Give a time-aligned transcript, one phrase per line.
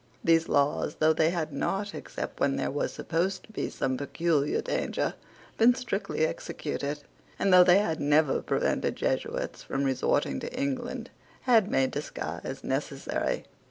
[0.23, 4.59] These laws, though they had not, except when there was supposed to be some peculiar
[4.59, 5.13] danger,
[5.59, 7.03] been strictly executed,
[7.37, 11.11] and though they had never prevented Jesuits from resorting to England,
[11.41, 13.45] had made disguise necessary.